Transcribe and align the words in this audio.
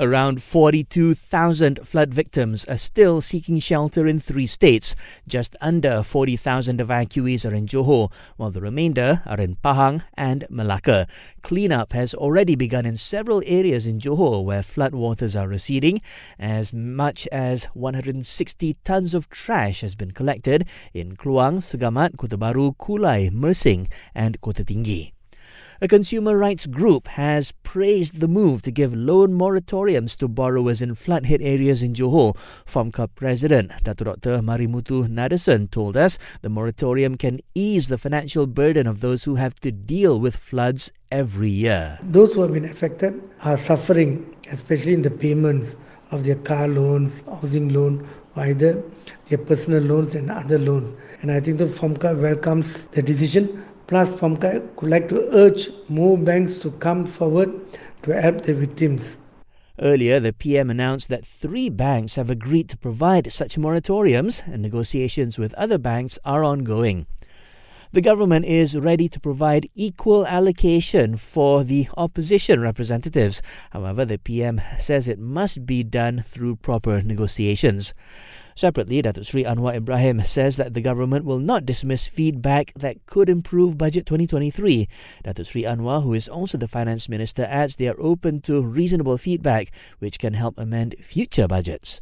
Around 0.00 0.42
42,000 0.42 1.86
flood 1.86 2.14
victims 2.14 2.64
are 2.64 2.78
still 2.78 3.20
seeking 3.20 3.58
shelter 3.58 4.06
in 4.06 4.18
three 4.18 4.46
states. 4.46 4.96
Just 5.28 5.56
under 5.60 6.02
40,000 6.02 6.80
evacuees 6.80 7.44
are 7.44 7.54
in 7.54 7.66
Johor, 7.66 8.10
while 8.38 8.50
the 8.50 8.62
remainder 8.62 9.20
are 9.26 9.38
in 9.38 9.56
Pahang 9.56 10.02
and 10.16 10.46
Malacca. 10.48 11.06
Cleanup 11.42 11.92
has 11.92 12.14
already 12.14 12.56
begun 12.56 12.86
in 12.86 12.96
several 12.96 13.42
areas 13.44 13.86
in 13.86 14.00
Johor 14.00 14.42
where 14.42 14.62
floodwaters 14.62 15.38
are 15.38 15.46
receding. 15.46 16.00
As 16.38 16.72
much 16.72 17.28
as 17.30 17.64
160 17.74 18.78
tons 18.82 19.12
of 19.12 19.28
trash 19.28 19.82
has 19.82 19.94
been 19.94 20.12
collected 20.12 20.66
in 20.94 21.14
Kluang, 21.14 21.58
Segamat, 21.58 22.16
Kota 22.16 22.38
Baru, 22.38 22.72
Kulai, 22.72 23.30
Mersing, 23.30 23.86
and 24.14 24.40
Kota 24.40 24.64
Tinggi. 24.64 25.12
A 25.82 25.88
consumer 25.88 26.36
rights 26.36 26.66
group 26.66 27.08
has 27.08 27.52
praised 27.62 28.20
the 28.20 28.28
move 28.28 28.60
to 28.62 28.70
give 28.70 28.94
loan 28.94 29.32
moratoriums 29.32 30.14
to 30.18 30.28
borrowers 30.28 30.82
in 30.82 30.94
flood 30.94 31.24
hit 31.24 31.40
areas 31.40 31.82
in 31.82 31.94
Johor. 31.94 32.36
FOMCA 32.66 33.08
President 33.14 33.72
Dr. 33.82 34.04
Dr. 34.04 34.42
Marimuthu 34.42 35.08
Nadason 35.08 35.70
told 35.70 35.96
us 35.96 36.18
the 36.42 36.50
moratorium 36.50 37.16
can 37.16 37.40
ease 37.54 37.88
the 37.88 37.96
financial 37.96 38.46
burden 38.46 38.86
of 38.86 39.00
those 39.00 39.24
who 39.24 39.36
have 39.36 39.54
to 39.60 39.72
deal 39.72 40.20
with 40.20 40.36
floods 40.36 40.92
every 41.10 41.48
year. 41.48 41.98
Those 42.02 42.34
who 42.34 42.42
have 42.42 42.52
been 42.52 42.66
affected 42.66 43.18
are 43.40 43.56
suffering, 43.56 44.36
especially 44.50 44.92
in 44.92 45.00
the 45.00 45.10
payments 45.10 45.76
of 46.10 46.24
their 46.24 46.36
car 46.36 46.68
loans, 46.68 47.22
housing 47.24 47.70
loan, 47.70 48.06
either 48.36 48.82
their 49.30 49.38
personal 49.38 49.82
loans 49.82 50.14
and 50.14 50.30
other 50.30 50.58
loans. 50.58 50.94
And 51.22 51.32
I 51.32 51.40
think 51.40 51.56
the 51.56 51.64
FOMCA 51.64 52.20
welcomes 52.20 52.84
the 52.88 53.00
decision 53.00 53.64
FOMCA 53.90 54.80
would 54.80 54.90
like 54.90 55.08
to 55.08 55.28
urge 55.36 55.68
more 55.88 56.16
banks 56.16 56.58
to 56.58 56.70
come 56.72 57.06
forward 57.06 57.50
to 58.02 58.20
help 58.20 58.42
the 58.42 58.54
victims. 58.54 59.18
Earlier, 59.80 60.20
the 60.20 60.32
PM 60.32 60.70
announced 60.70 61.08
that 61.08 61.26
three 61.26 61.68
banks 61.68 62.16
have 62.16 62.30
agreed 62.30 62.68
to 62.68 62.76
provide 62.76 63.32
such 63.32 63.56
moratoriums, 63.56 64.46
and 64.46 64.62
negotiations 64.62 65.38
with 65.38 65.54
other 65.54 65.78
banks 65.78 66.18
are 66.24 66.44
ongoing. 66.44 67.06
The 67.92 68.00
government 68.00 68.46
is 68.46 68.76
ready 68.76 69.08
to 69.08 69.18
provide 69.18 69.68
equal 69.74 70.24
allocation 70.24 71.16
for 71.16 71.64
the 71.64 71.88
opposition 71.96 72.60
representatives. 72.60 73.42
However, 73.70 74.04
the 74.04 74.16
PM 74.16 74.60
says 74.78 75.08
it 75.08 75.18
must 75.18 75.66
be 75.66 75.82
done 75.82 76.22
through 76.24 76.62
proper 76.62 77.02
negotiations. 77.02 77.92
Separately, 78.54 79.02
Datuk 79.02 79.26
Sri 79.26 79.42
Anwar 79.42 79.74
Ibrahim 79.74 80.22
says 80.22 80.56
that 80.56 80.74
the 80.74 80.80
government 80.80 81.24
will 81.24 81.40
not 81.40 81.66
dismiss 81.66 82.06
feedback 82.06 82.72
that 82.76 83.04
could 83.06 83.28
improve 83.28 83.76
Budget 83.76 84.06
2023. 84.06 84.86
Datuk 85.24 85.46
Sri 85.46 85.64
Anwar, 85.64 86.04
who 86.04 86.14
is 86.14 86.28
also 86.28 86.58
the 86.58 86.68
Finance 86.68 87.08
Minister, 87.08 87.44
adds 87.50 87.74
they 87.74 87.88
are 87.88 88.00
open 88.00 88.40
to 88.42 88.64
reasonable 88.64 89.18
feedback 89.18 89.72
which 89.98 90.20
can 90.20 90.34
help 90.34 90.54
amend 90.56 90.94
future 91.00 91.48
budgets. 91.48 92.00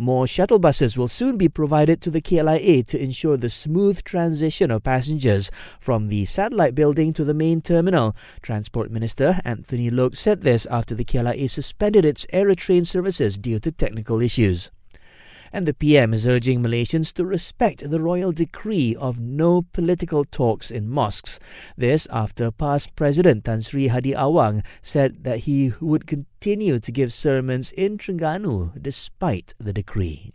More 0.00 0.28
shuttle 0.28 0.60
buses 0.60 0.96
will 0.96 1.08
soon 1.08 1.36
be 1.36 1.48
provided 1.48 2.00
to 2.02 2.10
the 2.12 2.20
KLIA 2.20 2.86
to 2.86 3.02
ensure 3.02 3.36
the 3.36 3.50
smooth 3.50 4.04
transition 4.04 4.70
of 4.70 4.84
passengers 4.84 5.50
from 5.80 6.06
the 6.06 6.24
satellite 6.24 6.76
building 6.76 7.12
to 7.14 7.24
the 7.24 7.34
main 7.34 7.60
terminal. 7.60 8.14
Transport 8.40 8.92
Minister 8.92 9.40
Anthony 9.44 9.90
Loke 9.90 10.14
said 10.14 10.42
this 10.42 10.66
after 10.66 10.94
the 10.94 11.04
KLIA 11.04 11.50
suspended 11.50 12.04
its 12.04 12.26
Aerotrain 12.32 12.86
services 12.86 13.36
due 13.36 13.58
to 13.58 13.72
technical 13.72 14.22
issues 14.22 14.70
and 15.52 15.66
the 15.66 15.74
PM 15.74 16.14
is 16.14 16.26
urging 16.26 16.62
Malaysians 16.62 17.12
to 17.14 17.24
respect 17.24 17.90
the 17.90 18.00
royal 18.00 18.32
decree 18.32 18.96
of 18.96 19.18
no 19.18 19.62
political 19.62 20.24
talks 20.24 20.70
in 20.70 20.88
mosques. 20.88 21.40
This 21.76 22.06
after 22.10 22.50
PAS 22.50 22.86
President 22.86 23.44
Tan 23.44 23.62
Sri 23.62 23.88
Hadi 23.88 24.12
Awang 24.12 24.64
said 24.82 25.24
that 25.24 25.40
he 25.40 25.72
would 25.80 26.06
continue 26.06 26.78
to 26.78 26.92
give 26.92 27.12
sermons 27.12 27.72
in 27.72 27.98
Terengganu 27.98 28.80
despite 28.80 29.54
the 29.58 29.72
decree. 29.72 30.32